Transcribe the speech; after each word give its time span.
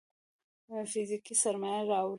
فزيکي 0.91 1.33
سرمايه 1.43 1.81
راوړي. 1.89 2.09